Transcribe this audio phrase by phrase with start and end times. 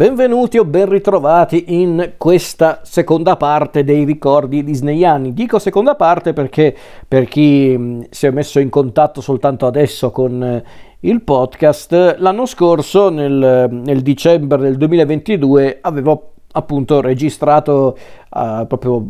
[0.00, 5.34] Benvenuti o ben ritrovati in questa seconda parte dei ricordi disneyani.
[5.34, 6.74] Dico seconda parte perché
[7.06, 10.64] per chi mm, si è messo in contatto soltanto adesso con eh,
[11.00, 17.94] il podcast, l'anno scorso, nel, nel dicembre del 2022, avevo appunto registrato
[18.30, 19.06] uh, proprio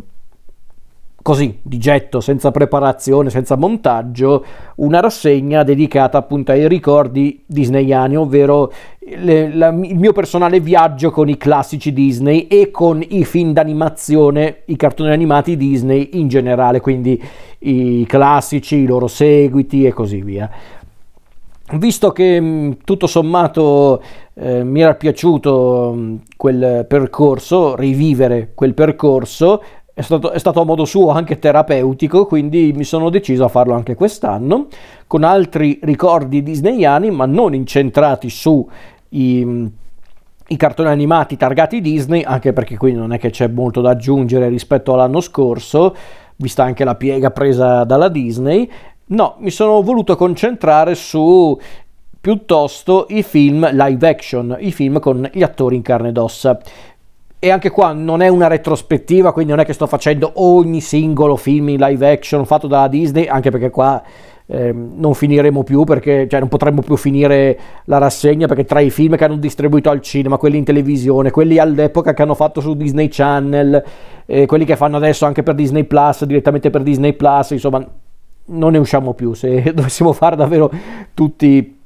[1.23, 4.45] così, di getto, senza preparazione, senza montaggio,
[4.77, 11.29] una rassegna dedicata appunto ai ricordi disneyani, ovvero le, la, il mio personale viaggio con
[11.29, 17.23] i classici Disney e con i film d'animazione, i cartoni animati Disney in generale, quindi
[17.61, 20.51] i classici, i loro seguiti e così via.
[21.73, 24.03] Visto che tutto sommato
[24.35, 29.63] eh, mi era piaciuto quel percorso, rivivere quel percorso,
[30.01, 33.75] è stato, è stato, a modo suo anche terapeutico, quindi mi sono deciso a farlo
[33.75, 34.67] anche quest'anno,
[35.07, 38.67] con altri ricordi disneyani, ma non incentrati su
[39.11, 39.71] i,
[40.47, 44.49] i cartoni animati targati Disney, anche perché qui non è che c'è molto da aggiungere
[44.49, 45.95] rispetto all'anno scorso,
[46.37, 48.71] vista anche la piega presa dalla Disney.
[49.07, 51.59] No, mi sono voluto concentrare su
[52.19, 56.59] piuttosto i film live action, i film con gli attori in carne ed ossa
[57.43, 61.37] e anche qua non è una retrospettiva, quindi non è che sto facendo ogni singolo
[61.37, 64.03] film in live action fatto da Disney, anche perché qua
[64.45, 68.91] eh, non finiremo più, perché cioè, non potremmo più finire la rassegna, perché tra i
[68.91, 72.75] film che hanno distribuito al cinema, quelli in televisione, quelli all'epoca che hanno fatto su
[72.75, 73.85] Disney Channel,
[74.27, 77.83] eh, quelli che fanno adesso anche per Disney Plus, direttamente per Disney Plus, insomma,
[78.49, 80.71] non ne usciamo più, se dovessimo fare davvero
[81.15, 81.80] tutti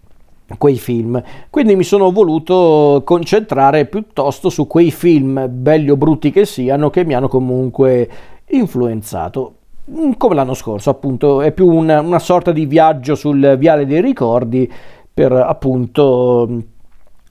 [0.59, 1.23] quei film.
[1.50, 7.05] Quindi mi sono voluto concentrare piuttosto su quei film, belli o brutti che siano, che
[7.05, 8.09] mi hanno comunque
[8.48, 9.55] influenzato.
[9.91, 14.01] Mm, come l'anno scorso, appunto, è più una, una sorta di viaggio sul viale dei
[14.01, 14.70] ricordi
[15.12, 16.62] per appunto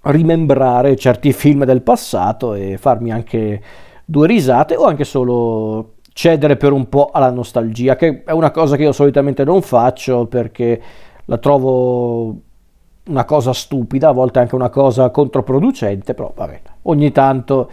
[0.03, 3.61] rimembrare certi film del passato e farmi anche
[4.05, 8.75] due risate o anche solo cedere per un po' alla nostalgia, che è una cosa
[8.75, 10.81] che io solitamente non faccio perché
[11.25, 12.35] la trovo
[13.05, 17.69] una cosa stupida, a volte anche una cosa controproducente, però vabbè, ogni tanto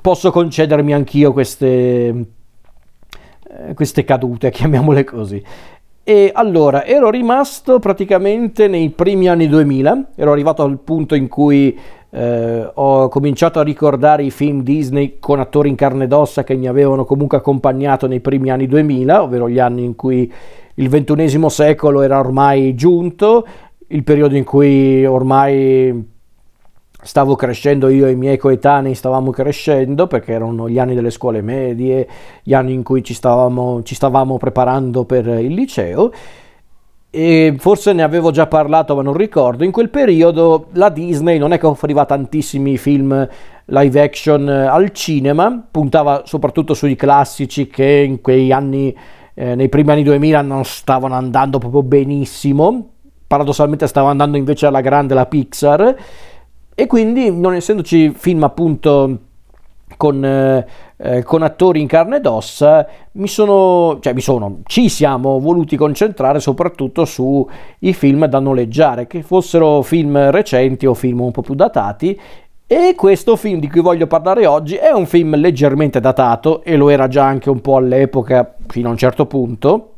[0.00, 5.42] posso concedermi anch'io queste, eh, queste cadute, chiamiamole così.
[6.06, 11.76] E allora, ero rimasto praticamente nei primi anni 2000, ero arrivato al punto in cui
[12.10, 16.54] eh, ho cominciato a ricordare i film Disney con attori in carne ed ossa che
[16.54, 20.30] mi avevano comunque accompagnato nei primi anni 2000, ovvero gli anni in cui
[20.74, 23.46] il ventunesimo secolo era ormai giunto
[23.88, 26.12] il periodo in cui ormai
[27.04, 31.42] stavo crescendo io e i miei coetanei stavamo crescendo perché erano gli anni delle scuole
[31.42, 32.08] medie,
[32.42, 36.10] gli anni in cui ci stavamo, ci stavamo preparando per il liceo.
[37.10, 41.52] E forse ne avevo già parlato ma non ricordo, in quel periodo la Disney non
[41.52, 43.28] è che offriva tantissimi film
[43.66, 48.96] live action al cinema, puntava soprattutto sui classici che in quei anni,
[49.34, 52.93] eh, nei primi anni 2000 non stavano andando proprio benissimo,
[53.26, 55.96] paradossalmente stava andando invece alla grande la Pixar
[56.74, 59.18] e quindi non essendoci film appunto
[59.96, 65.38] con, eh, con, attori in carne ed ossa, mi sono, cioè mi sono, ci siamo
[65.38, 71.42] voluti concentrare soprattutto sui film da noleggiare, che fossero film recenti o film un po'
[71.42, 72.18] più datati.
[72.66, 76.88] E questo film di cui voglio parlare oggi è un film leggermente datato e lo
[76.88, 79.93] era già anche un po' all'epoca fino a un certo punto,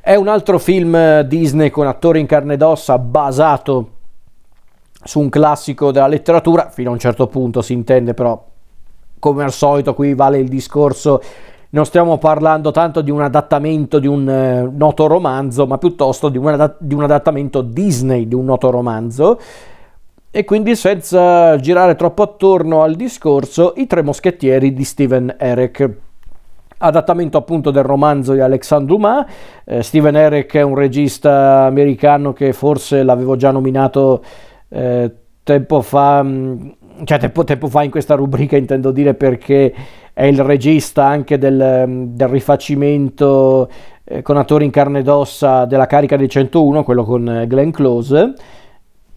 [0.00, 3.90] è un altro film eh, Disney con attori in carne ed ossa basato
[5.02, 8.42] su un classico della letteratura, fino a un certo punto si intende, però
[9.18, 11.22] come al solito qui vale il discorso,
[11.70, 16.38] non stiamo parlando tanto di un adattamento di un eh, noto romanzo, ma piuttosto di
[16.38, 19.38] un, di un adattamento Disney di un noto romanzo.
[20.32, 25.90] E quindi senza girare troppo attorno al discorso, I Tre Moschettieri di Steven Eric
[26.82, 29.26] adattamento appunto del romanzo di Alexandre Dumas.
[29.64, 34.22] Eh, Steven Eric è un regista americano che forse l'avevo già nominato
[34.68, 35.10] eh,
[35.42, 36.68] tempo fa, mm,
[37.04, 39.74] cioè tempo, tempo, fa in questa rubrica intendo dire perché
[40.12, 43.68] è il regista anche del, mm, del rifacimento
[44.04, 47.70] eh, con attori in carne ed ossa della carica dei 101, quello con eh, Glenn
[47.70, 48.34] Close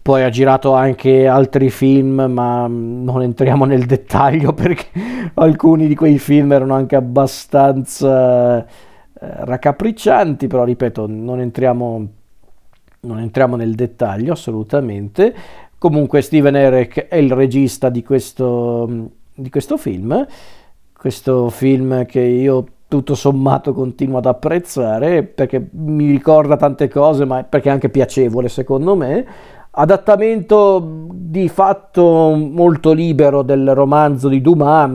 [0.04, 4.84] poi ha girato anche altri film, ma non entriamo nel dettaglio perché
[5.32, 8.66] alcuni di quei film erano anche abbastanza eh,
[9.18, 12.06] raccapriccianti, però ripeto, non entriamo,
[13.00, 15.34] non entriamo nel dettaglio assolutamente.
[15.78, 20.26] Comunque Steven Eric è il regista di questo, di questo film,
[20.92, 27.42] questo film che io tutto sommato continuo ad apprezzare perché mi ricorda tante cose, ma
[27.42, 29.26] perché è anche piacevole secondo me
[29.74, 34.90] adattamento di fatto molto libero del romanzo di Dumas,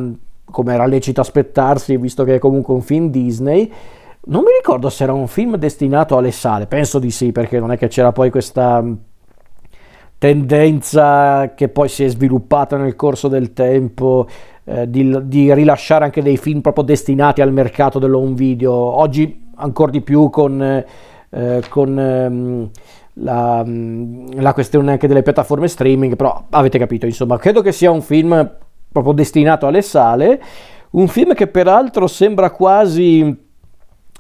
[0.46, 3.72] come era lecito aspettarsi, visto che è comunque un film Disney.
[4.22, 7.72] Non mi ricordo se era un film destinato alle sale, penso di sì, perché non
[7.72, 8.84] è che c'era poi questa
[10.18, 14.28] tendenza che poi si è sviluppata nel corso del tempo
[14.66, 18.74] eh, di, di, rilasciare anche dei film proprio destinati al mercato dell'home video.
[18.74, 22.70] Oggi ancora di più con, eh, con ehm,
[23.20, 28.02] la, la, questione anche delle piattaforme streaming, però avete capito, insomma, credo che sia un
[28.02, 28.50] film
[28.92, 30.42] proprio destinato alle sale,
[30.92, 33.48] un film che peraltro sembra quasi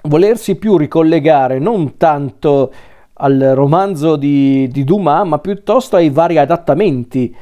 [0.03, 2.71] volersi più ricollegare non tanto
[3.13, 7.35] al romanzo di, di Dumas, ma piuttosto ai vari adattamenti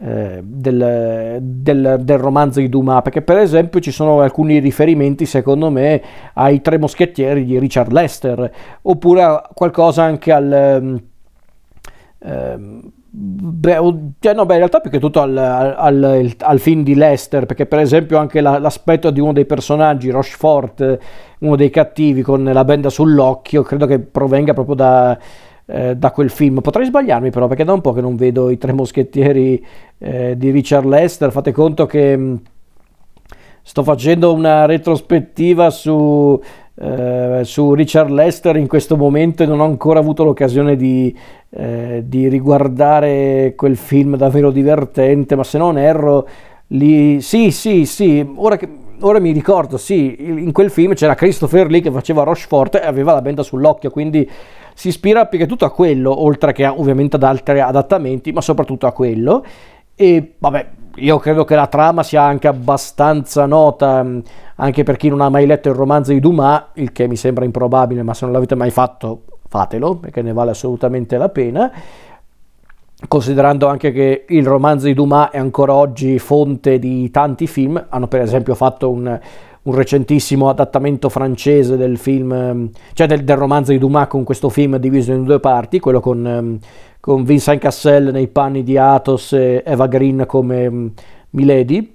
[0.00, 5.70] eh, del, del, del, romanzo di Dumas, perché per esempio ci sono alcuni riferimenti secondo
[5.70, 6.00] me
[6.34, 8.50] ai Tre Moschettieri di Richard Lester,
[8.82, 11.00] oppure qualcosa anche al...
[12.20, 12.80] Eh,
[13.10, 13.78] Beh,
[14.20, 17.64] cioè no, beh, in realtà più che tutto al, al, al, film di Lester, perché
[17.64, 20.98] per esempio anche la, l'aspetto di uno dei personaggi, Rochefort,
[21.38, 25.18] uno dei cattivi con la benda sull'occhio, credo che provenga proprio da,
[25.70, 26.60] eh, da quel film.
[26.60, 29.64] Potrei sbagliarmi però, perché da un po' che non vedo i tre moschettieri
[29.98, 31.30] eh, di Richard Lester.
[31.30, 32.34] Fate conto che mm,
[33.62, 36.40] sto facendo una retrospettiva su
[36.80, 41.14] eh, su Richard Lester in questo momento e non ho ancora avuto l'occasione di,
[41.50, 46.28] eh, di riguardare quel film davvero divertente, ma se non erro,
[46.68, 47.20] lì...
[47.20, 48.68] sì, sì, sì, ora che
[49.00, 53.12] ora mi ricordo, sì, in quel film c'era Christopher Lee che faceva Rochefort e aveva
[53.12, 54.28] la benda sull'occhio, quindi
[54.74, 58.86] si ispira più che tutto a quello, oltre che ovviamente ad altri adattamenti, ma soprattutto
[58.86, 59.44] a quello.
[59.94, 64.18] E vabbè, io credo che la trama sia anche abbastanza nota, mm,
[64.56, 67.44] anche per chi non ha mai letto il romanzo di Dumas, il che mi sembra
[67.44, 71.72] improbabile, ma se non l'avete mai fatto, fatelo, perché ne vale assolutamente la pena.
[73.06, 78.08] Considerando anche che il romanzo di Dumas è ancora oggi fonte di tanti film, hanno
[78.08, 79.20] per esempio fatto un,
[79.62, 84.76] un recentissimo adattamento francese del film, cioè del, del, romanzo di Dumas con questo film
[84.78, 86.58] diviso in due parti, quello con
[87.00, 90.92] con Vincent Cassel nei panni di Athos e Eva Green come
[91.30, 91.94] Milady.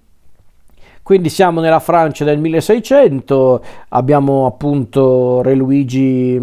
[1.04, 6.40] Quindi siamo nella Francia del 1600, abbiamo appunto Re Luigi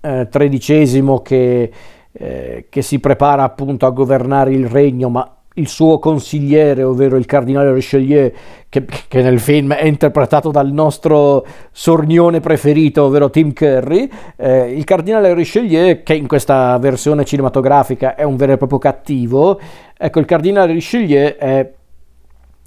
[0.00, 1.72] eh, XIII che,
[2.12, 7.26] eh, che si prepara appunto a governare il regno, ma il suo consigliere, ovvero il
[7.26, 8.32] cardinale Richelieu,
[8.68, 14.84] che, che, nel film è interpretato dal nostro sornione preferito, ovvero Tim Curry, eh, il
[14.84, 19.60] cardinale Richelieu, che in questa versione cinematografica è un vero e proprio cattivo,
[19.96, 21.70] ecco, il cardinale Richelieu è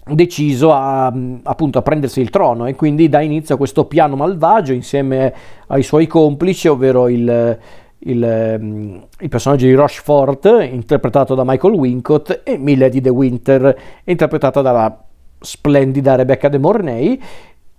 [0.08, 4.72] deciso a, appunto a prendersi il trono e quindi dà inizio a questo piano malvagio
[4.74, 5.34] insieme
[5.68, 7.58] ai suoi complici, ovvero il
[8.06, 14.62] il, ehm, il, personaggio di Rochefort, interpretato da Michael Wincott, e Milady de Winter, interpretata
[14.62, 15.04] dalla
[15.40, 17.22] splendida Rebecca de Mornay.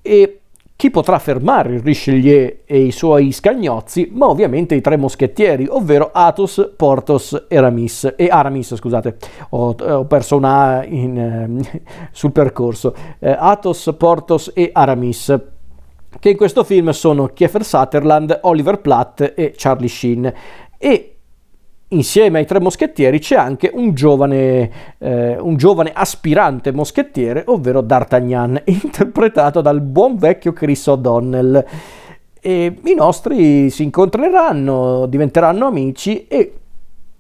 [0.03, 0.41] E
[0.77, 4.11] chi potrà fermare il Richelieu e i suoi scagnozzi?
[4.13, 8.15] Ma ovviamente i tre moschettieri, ovvero Athos, Porthos e Aramis.
[8.17, 9.17] E Aramis, scusate,
[9.51, 11.83] ho, ho perso una in, eh,
[12.13, 12.95] sul percorso.
[13.19, 15.35] Eh, Athos, Porthos e Aramis
[16.19, 20.33] che in questo film sono Kiefer Sutherland, Oliver Platt e Charlie Sheen.
[20.79, 21.17] E
[21.89, 28.63] insieme ai tre moschettieri c'è anche un giovane, eh, un giovane aspirante moschettiere, ovvero D'Artagnan,
[28.67, 31.65] interpretato dal buon vecchio Chris O'Donnell.
[32.41, 36.53] E i nostri si incontreranno, diventeranno amici e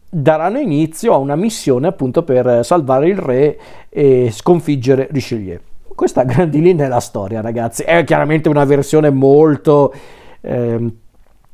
[0.08, 3.58] daranno inizio a una missione appunto per salvare il re
[3.88, 5.58] e sconfiggere Richelieu.
[5.94, 7.82] Questa a grandi linee è la storia, ragazzi.
[7.82, 9.92] È chiaramente una versione molto
[10.40, 10.92] eh,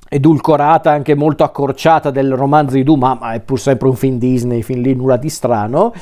[0.08, 4.62] edulcorata, anche molto accorciata del romanzo di Dumas, ma è pur sempre un film Disney,
[4.62, 5.92] fin lì nulla di strano.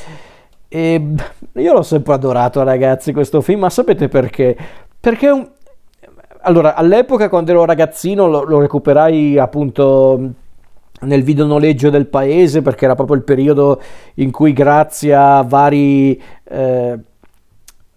[0.69, 1.15] E
[1.53, 4.57] io l'ho sempre adorato, ragazzi, questo film, ma sapete perché?
[4.99, 5.49] Perché un...
[6.43, 10.33] Allora, all'epoca quando ero ragazzino lo, lo recuperai appunto
[11.03, 13.81] nel videonoleggio del paese perché era proprio il periodo
[14.15, 16.99] in cui grazie a vari eh,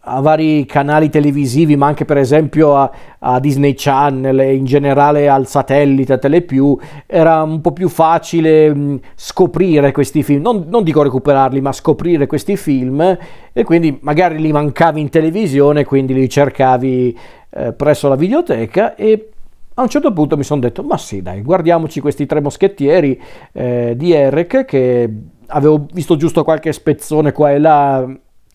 [0.06, 5.30] a vari canali televisivi, ma anche per esempio a, a, Disney Channel e in generale
[5.30, 10.84] al satellite, a Telepiù, era un po' più facile mh, scoprire questi film, non, non,
[10.84, 13.18] dico recuperarli, ma scoprire questi film.
[13.54, 17.18] E quindi magari li mancavi in televisione, quindi li cercavi
[17.52, 19.30] eh, presso la videoteca e
[19.76, 23.20] a un certo punto mi sono detto, ma sì dai, guardiamoci questi tre moschettieri
[23.54, 25.10] eh, di Eric che
[25.48, 28.08] avevo visto giusto qualche spezzone qua e là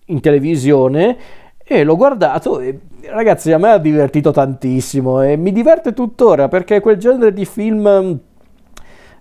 [0.09, 1.17] in televisione
[1.65, 6.81] e l'ho guardato e ragazzi a me ha divertito tantissimo e mi diverte tuttora perché
[6.81, 8.19] quel genere di film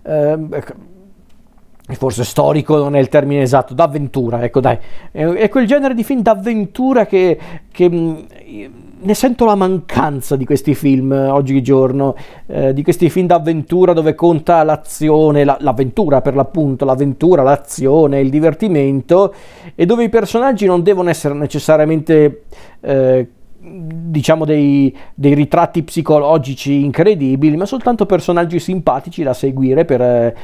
[0.04, 0.38] eh,
[1.96, 4.78] forse storico non è il termine esatto, d'avventura, ecco dai,
[5.12, 7.38] è, quel genere di film d'avventura che,
[7.72, 8.18] che mm,
[9.00, 12.16] ne sento la mancanza di questi film oggigiorno,
[12.48, 18.30] eh, di questi film d'avventura dove conta l'azione, la, l'avventura per l'appunto, l'avventura, l'azione, il
[18.30, 19.34] divertimento
[19.76, 22.44] e dove i personaggi non devono essere necessariamente
[22.82, 23.28] eh,
[23.60, 30.36] diciamo dei, dei, ritratti psicologici incredibili, ma soltanto personaggi simpatici da seguire per eh,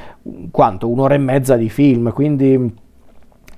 [0.51, 0.89] quanto?
[0.89, 2.81] Un'ora e mezza di film, quindi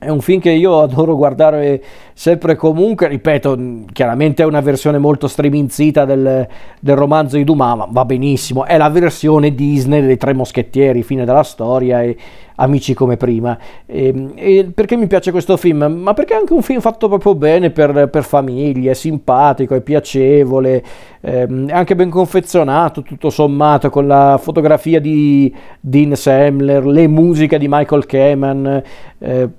[0.06, 1.82] è un film che io adoro guardare
[2.14, 3.58] sempre e comunque, ripeto,
[3.92, 6.48] chiaramente è una versione molto streminzita del,
[6.80, 11.26] del romanzo di Dumas, ma va benissimo, è la versione Disney dei Tre Moschettieri, fine
[11.26, 12.16] della storia e
[12.58, 13.58] amici come prima.
[13.86, 15.84] E, e perché mi piace questo film?
[15.84, 19.82] Ma perché è anche un film fatto proprio bene per, per famiglie, è simpatico, è
[19.82, 20.84] piacevole,
[21.22, 27.58] ehm, è anche ben confezionato, tutto sommato, con la fotografia di Dean Samler, le musiche
[27.58, 28.84] di Michael Kamen.
[29.18, 29.50] Eh,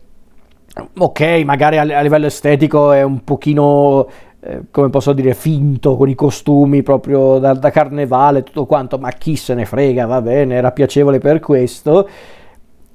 [0.98, 4.06] ok, magari a, a livello estetico è un pochino
[4.46, 9.10] eh, come posso dire, finto con i costumi proprio da, da, carnevale, tutto quanto, ma
[9.10, 12.08] chi se ne frega, va bene, era piacevole per questo.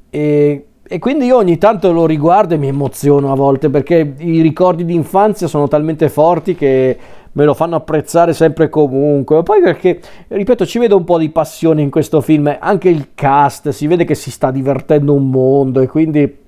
[0.09, 4.41] E, e, quindi io ogni tanto lo riguardo e mi emoziono a volte perché i
[4.41, 6.97] ricordi di infanzia sono talmente forti che
[7.33, 9.43] me lo fanno apprezzare sempre e comunque.
[9.43, 13.69] Poi perché, ripeto, ci vedo un po' di passione in questo film, anche il cast,
[13.69, 16.40] si vede che si sta divertendo un mondo e quindi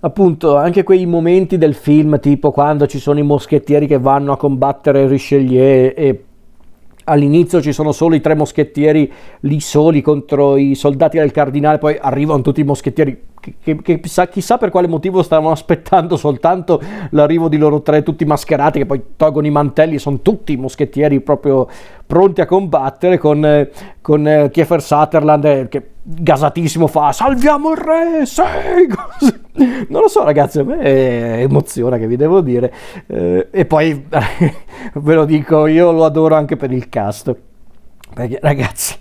[0.00, 4.36] appunto anche quei momenti del film tipo quando ci sono i moschettieri che vanno a
[4.36, 6.22] combattere Richelieu e
[7.08, 11.96] all'inizio ci sono solo i tre moschettieri lì soli contro i soldati del cardinale poi
[12.00, 13.26] arrivano tutti i moschettieri.
[13.40, 18.02] Che, che, che chissà, chissà, per quale motivo stavano aspettando soltanto l'arrivo di loro tre
[18.02, 21.68] tutti mascherati che poi tolgono i mantelli sono tutti moschettieri proprio
[22.04, 23.68] pronti a combattere con,
[24.00, 29.46] con eh, Kiefer Sutherland eh, che gasatissimo fa salviamo il re sei così.
[29.88, 32.72] Non lo so ragazzi a me emoziona che vi devo dire.
[33.06, 34.06] Eh, e poi
[34.94, 37.34] ve lo dico io lo adoro anche per il cast
[38.14, 38.96] perché ragazzi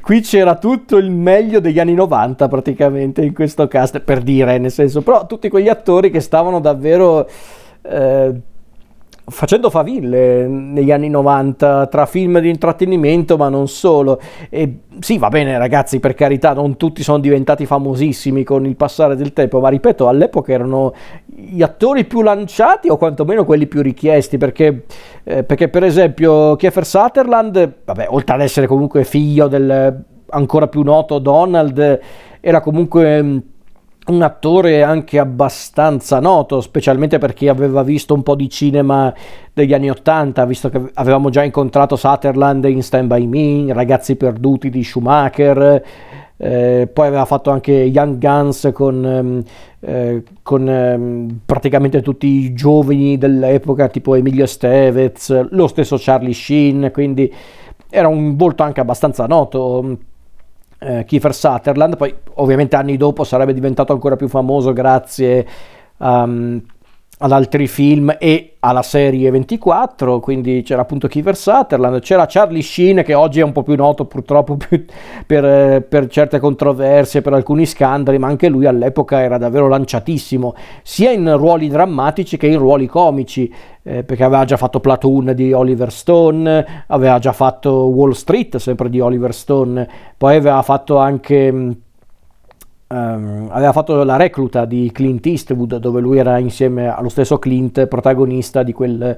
[0.00, 4.70] qui c'era tutto il meglio degli anni 90 praticamente in questo cast per dire nel
[4.70, 7.28] senso però tutti quegli attori che stavano davvero
[7.82, 8.40] eh,
[9.32, 14.20] facendo faville negli anni 90 tra film di intrattenimento ma non solo.
[14.48, 19.16] E sì va bene ragazzi per carità non tutti sono diventati famosissimi con il passare
[19.16, 20.94] del tempo ma ripeto all'epoca erano
[21.26, 24.84] gli attori più lanciati o quantomeno quelli più richiesti perché,
[25.24, 30.82] eh, perché per esempio Kiefer Sutherland vabbè oltre ad essere comunque figlio del ancora più
[30.82, 32.00] noto Donald
[32.40, 33.42] era comunque
[34.06, 39.12] un attore anche abbastanza noto, specialmente per chi aveva visto un po' di cinema
[39.52, 44.70] degli anni Ottanta, visto che avevamo già incontrato Sutherland in Stand By Me, Ragazzi Perduti
[44.70, 45.84] di Schumacher,
[46.36, 49.42] eh, poi aveva fatto anche Young Guns con, ehm,
[49.78, 56.90] eh, con eh, praticamente tutti i giovani dell'epoca, tipo Emilio Stevez, lo stesso Charlie Sheen,
[56.92, 57.32] quindi
[57.88, 59.98] era un volto anche abbastanza noto
[60.82, 65.46] eh, Kiefer Sutherland, poi ovviamente anni dopo sarebbe diventato ancora più famoso grazie
[65.98, 66.60] um,
[67.22, 73.04] ad altri film e alla serie 24, quindi c'era appunto Kiefer Sutherland, c'era Charlie Sheen
[73.04, 74.84] che oggi è un po' più noto purtroppo più
[75.24, 81.12] per, per, certe controversie, per alcuni scandali, ma anche lui all'epoca era davvero lanciatissimo, sia
[81.12, 83.52] in ruoli drammatici che in ruoli comici,
[83.84, 88.90] eh, perché aveva già fatto Platoon di Oliver Stone, aveva già fatto Wall Street sempre
[88.90, 91.76] di Oliver Stone, poi aveva fatto anche
[92.92, 97.86] Um, aveva fatto la recluta di Clint Eastwood dove lui era insieme allo stesso Clint
[97.86, 99.16] protagonista di quel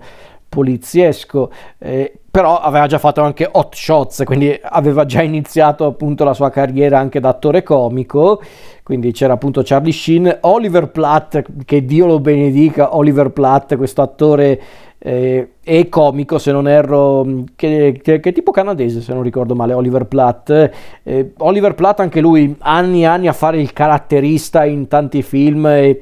[0.48, 1.50] poliziesco.
[1.78, 6.50] Eh, però aveva già fatto anche Hot Shots quindi aveva già iniziato appunto la sua
[6.50, 8.40] carriera anche da attore comico.
[8.84, 14.60] Quindi c'era appunto Charlie Sheen Oliver Platt che Dio lo benedica Oliver Platt questo attore
[15.06, 19.54] eh, e comico se non erro, mm, che, che, che, tipo canadese se non ricordo
[19.54, 20.70] male, Oliver Platt.
[21.02, 25.66] Eh, Oliver Platt anche lui anni e anni a fare il caratterista in tanti film
[25.66, 26.00] e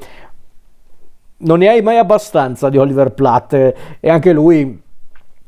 [1.39, 4.81] non ne hai mai abbastanza di Oliver Platt e anche lui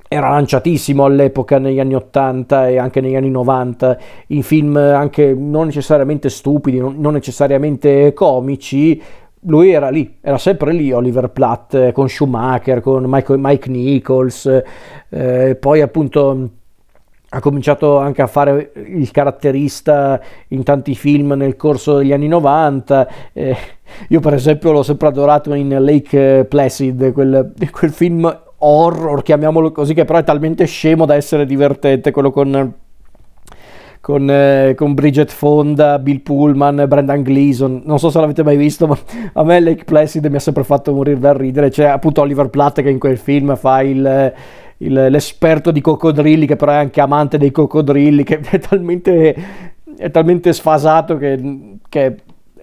[0.08, 5.66] era lanciatissimo all'epoca negli anni 80 e anche negli anni 90 in film anche non
[5.66, 9.00] necessariamente stupidi, non, non necessariamente comici,
[9.46, 14.62] lui era lì, era sempre lì Oliver Platt eh, con Schumacher, con Mike, Mike Nichols,
[15.08, 16.50] eh, poi appunto
[17.34, 23.08] ha cominciato anche a fare il caratterista in tanti film nel corso degli anni 90.
[23.32, 23.56] Eh,
[24.08, 29.94] io per esempio l'ho sempre adorato in Lake Placid, quel, quel film horror, chiamiamolo così,
[29.94, 32.72] che però è talmente scemo da essere divertente, quello con
[34.04, 37.80] con, eh, con, Bridget Fonda, Bill Pullman, Brendan Gleeson.
[37.86, 38.98] Non so se l'avete mai visto, ma
[39.32, 41.70] a me Lake Placid mi ha sempre fatto morire dal ridere.
[41.70, 44.30] C'è appunto Oliver Platt che in quel film fa il,
[44.76, 49.34] il, l'esperto di coccodrilli, che però è anche amante dei coccodrilli, che è talmente,
[49.96, 52.16] è talmente sfasato che, che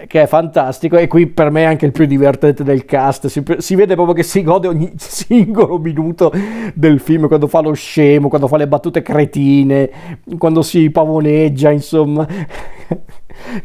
[0.07, 3.27] che è fantastico e qui per me è anche il più divertente del cast.
[3.27, 6.31] Si, si, vede proprio che si gode ogni singolo minuto
[6.73, 9.89] del film quando fa lo scemo quando fa le battute cretine
[10.37, 12.27] quando si pavoneggia insomma.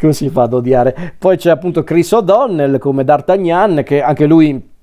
[0.00, 1.14] Come si fa ad odiare?
[1.18, 4.74] Poi c'è appunto Chris O'Donnell come D'Artagnan che anche lui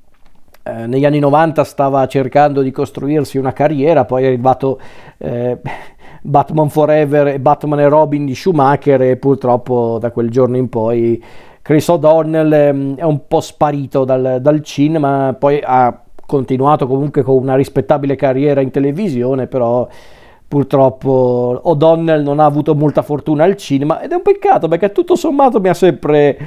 [0.65, 4.79] eh, negli anni 90 stava cercando di costruirsi una carriera poi è arrivato
[5.17, 5.59] eh,
[6.25, 11.21] Batman Forever e Batman e Robin di Schumacher e purtroppo da quel giorno in poi
[11.61, 17.41] Chris O'Donnell ehm, è un po' sparito dal, dal cinema, poi ha continuato comunque con
[17.41, 19.87] una rispettabile carriera in televisione, però
[20.47, 25.15] purtroppo O'Donnell non ha avuto molta fortuna al cinema ed è un peccato perché tutto
[25.15, 26.37] sommato mi ha sempre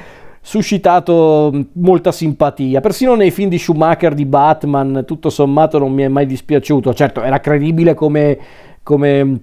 [0.40, 2.80] suscitato molta simpatia.
[2.80, 6.94] Persino nei film di Schumacher di Batman, tutto sommato non mi è mai dispiaciuto.
[6.94, 8.38] Certo, era credibile come,
[8.82, 9.40] come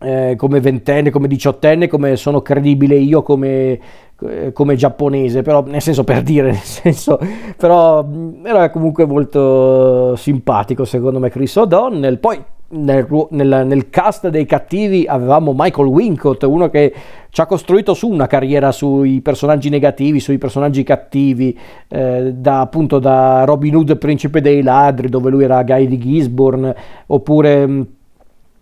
[0.00, 3.78] eh, come ventenne, come diciottenne, come sono credibile io come,
[4.20, 7.18] eh, come, giapponese, però nel senso per dire, nel senso,
[7.56, 8.06] però
[8.44, 12.18] era comunque molto simpatico secondo me Chris O'Donnell.
[12.18, 12.42] Poi
[12.74, 16.92] nel, nel, nel, cast dei cattivi avevamo Michael Wincott, uno che
[17.28, 21.56] ci ha costruito su una carriera sui personaggi negativi, sui personaggi cattivi,
[21.88, 26.74] eh, da, appunto da Robin Hood, principe dei ladri, dove lui era Guy di Gisborne,
[27.06, 27.86] oppure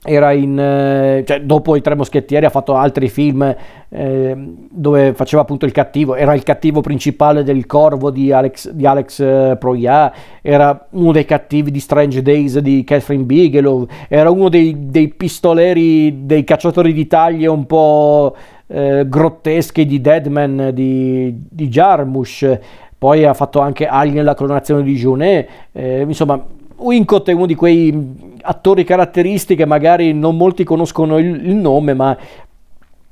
[0.05, 3.55] era in, eh, cioè, dopo i Tre Moschettieri ha fatto altri film
[3.89, 4.35] eh,
[4.69, 9.21] dove faceva appunto il cattivo, era il cattivo principale del Corvo di Alex, di Alex
[9.21, 14.89] eh, Proyà, era uno dei cattivi di Strange Days di Catherine Bigelow, era uno dei,
[14.91, 18.35] dei pistoleri, dei cacciatori di taglie un po'
[18.67, 22.59] eh, grotteschi di Deadman di, di Jarmusch,
[22.99, 26.45] poi ha fatto anche Alien la clonazione di Junet, eh, insomma
[26.83, 32.17] Wincott è uno di quei attori caratteristiche, magari non molti conoscono il, il nome, ma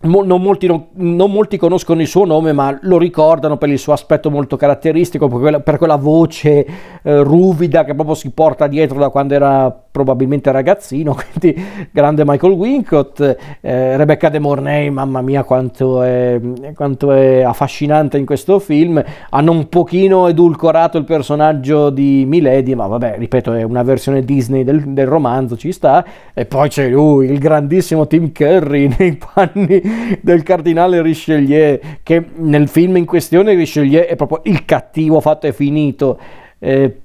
[0.02, 3.92] non molti, non, non molti, conoscono il suo nome, ma lo ricordano per il suo
[3.92, 6.66] aspetto molto caratteristico, per quella, per quella voce
[7.02, 11.14] eh, ruvida che proprio si porta dietro da quando era probabilmente ragazzino.
[11.32, 13.20] Quindi grande Michael Wincott,
[13.60, 16.40] eh, Rebecca De Mornay, mamma mia quanto è,
[16.74, 19.02] quanto è, affascinante in questo film.
[19.30, 24.64] Hanno un pochino edulcorato il personaggio di Milady, ma vabbè, ripeto, è una versione Disney
[24.64, 26.04] del, del romanzo, ci sta.
[26.32, 32.68] E poi c'è lui, il grandissimo Tim Curry nei panni del cardinale Richelieu, che nel
[32.68, 36.18] film in questione Richelieu è proprio il cattivo fatto e finito.
[36.58, 37.00] Eh,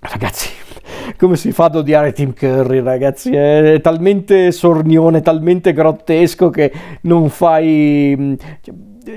[0.00, 0.61] ragazzi,
[1.16, 3.30] come si fa ad odiare Tim Curry, ragazzi?
[3.30, 8.36] È talmente sornione, talmente grottesco che non fai...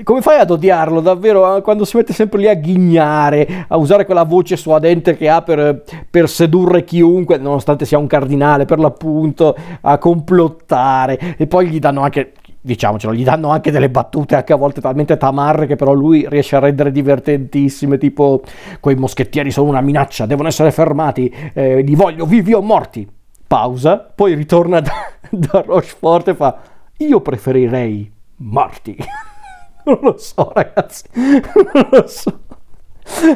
[0.02, 4.24] come fai ad odiarlo davvero quando si mette sempre lì a ghignare, a usare quella
[4.24, 9.98] voce suadente che ha per, per sedurre chiunque, nonostante sia un cardinale per l'appunto, a
[9.98, 12.32] complottare e poi gli danno anche
[12.66, 16.56] diciamocelo, gli danno anche delle battute anche a volte talmente tamarre che però lui riesce
[16.56, 18.42] a rendere divertentissime, tipo
[18.80, 23.08] quei moschettieri sono una minaccia, devono essere fermati, eh, li voglio vivi o morti.
[23.46, 24.92] Pausa, poi ritorna da,
[25.30, 26.58] da Rochefort e fa
[26.98, 28.96] io preferirei morti.
[29.86, 32.40] non lo so ragazzi, non lo so.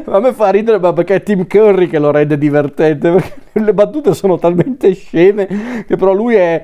[0.07, 3.73] a me fa ridere ma perché è Tim Curry che lo rende divertente perché le
[3.73, 5.47] battute sono talmente sceme
[5.87, 6.61] che però lui è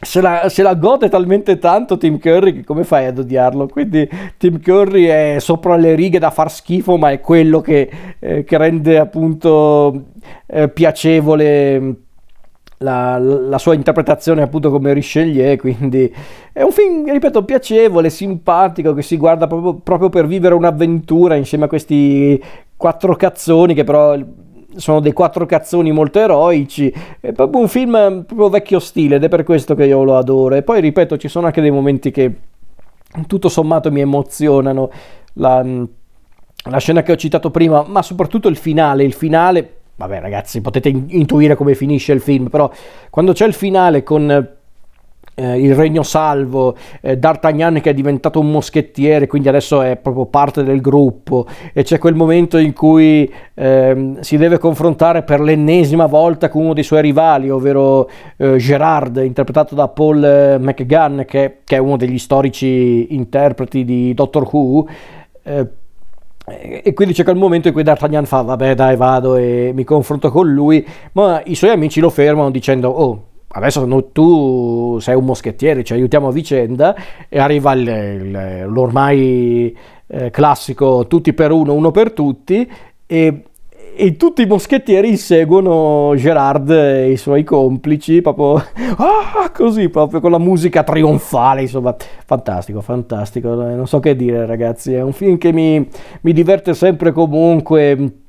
[0.00, 3.66] se la, se la, gode talmente tanto Tim Curry che come fai ad odiarlo?
[3.66, 4.08] Quindi
[4.38, 8.56] Tim Curry è sopra le righe da far schifo, ma è quello che, eh, che
[8.56, 10.04] rende appunto
[10.46, 11.94] eh, piacevole
[12.78, 15.56] la, la, sua interpretazione appunto come Richelieu.
[15.58, 16.12] Quindi
[16.52, 21.66] è un film, ripeto, piacevole, simpatico, che si guarda proprio, proprio per vivere un'avventura insieme
[21.66, 22.42] a questi
[22.76, 24.16] quattro cazzoni che però
[24.76, 29.28] sono dei quattro cazzoni molto eroici, è proprio un film proprio vecchio stile ed è
[29.28, 30.54] per questo che io lo adoro.
[30.54, 32.32] E poi ripeto, ci sono anche dei momenti che
[33.26, 34.90] tutto sommato mi emozionano.
[35.34, 35.64] La,
[36.70, 40.88] la scena che ho citato prima, ma soprattutto il finale, il finale, vabbè ragazzi, potete
[40.88, 42.70] intuire come finisce il film, però
[43.08, 44.58] quando c'è il finale con
[45.40, 50.26] eh, il regno salvo, eh, D'Artagnan che è diventato un moschettiere, quindi adesso è proprio
[50.26, 56.04] parte del gruppo, e c'è quel momento in cui eh, si deve confrontare per l'ennesima
[56.04, 61.58] volta con uno dei suoi rivali, ovvero eh, Gerard, interpretato da Paul eh, McGann, che,
[61.64, 64.86] che, è uno degli storici interpreti di Doctor Who.
[65.42, 65.66] Eh,
[66.82, 70.32] e quindi c'è quel momento in cui D'Artagnan fa vabbè dai vado e mi confronto
[70.32, 75.24] con lui ma i suoi amici lo fermano dicendo oh adesso no, tu sei un
[75.24, 76.94] moschettiere, ci aiutiamo a vicenda
[77.28, 82.68] e arriva il, il, l'ormai eh, classico tutti per uno, uno per tutti
[83.06, 83.42] e,
[83.96, 88.54] e tutti i moschettieri seguono Gerard e i suoi complici proprio
[88.98, 94.94] ah, così, proprio con la musica trionfale, insomma, fantastico, fantastico, non so che dire ragazzi,
[94.94, 95.88] è un film che mi,
[96.20, 98.19] mi diverte sempre comunque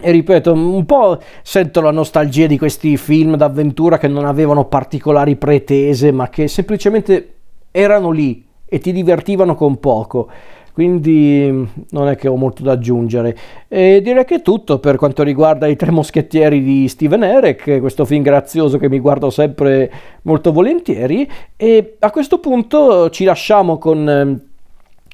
[0.00, 5.36] e ripeto, un po' sento la nostalgia di questi film d'avventura che non avevano particolari
[5.36, 7.34] pretese, ma che semplicemente
[7.70, 10.30] erano lì e ti divertivano con poco.
[10.72, 13.36] Quindi non è che ho molto da aggiungere.
[13.68, 18.06] E direi che è tutto per quanto riguarda i tre moschettieri di Steven Eric, questo
[18.06, 21.28] film grazioso che mi guardo sempre molto volentieri.
[21.56, 24.50] E a questo punto ci lasciamo con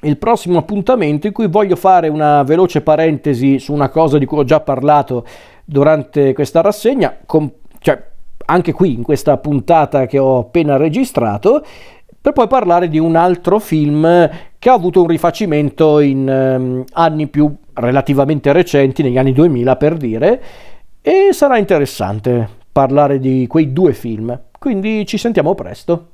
[0.01, 4.39] il prossimo appuntamento in cui voglio fare una veloce parentesi su una cosa di cui
[4.39, 5.25] ho già parlato
[5.65, 8.01] durante questa rassegna, con, cioè
[8.45, 11.63] anche qui in questa puntata che ho appena registrato,
[12.21, 17.27] per poi parlare di un altro film che ha avuto un rifacimento in um, anni
[17.27, 20.43] più relativamente recenti, negli anni 2000 per dire,
[21.01, 24.37] e sarà interessante parlare di quei due film.
[24.57, 26.07] Quindi ci sentiamo presto.